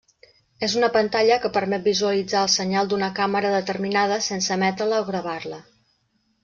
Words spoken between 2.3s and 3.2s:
el senyal d'una